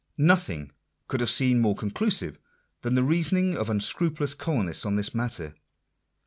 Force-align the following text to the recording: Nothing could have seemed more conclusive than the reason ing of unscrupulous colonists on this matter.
Nothing 0.17 0.71
could 1.07 1.19
have 1.19 1.29
seemed 1.29 1.61
more 1.61 1.75
conclusive 1.75 2.39
than 2.81 2.95
the 2.95 3.03
reason 3.03 3.37
ing 3.37 3.55
of 3.55 3.69
unscrupulous 3.69 4.33
colonists 4.33 4.83
on 4.83 4.95
this 4.95 5.13
matter. 5.13 5.53